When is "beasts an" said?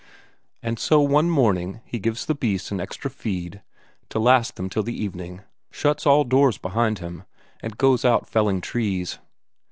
2.33-2.79